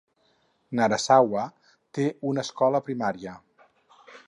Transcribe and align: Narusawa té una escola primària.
Narusawa 0.79 1.43
té 1.99 2.07
una 2.33 2.47
escola 2.47 2.83
primària. 2.91 3.37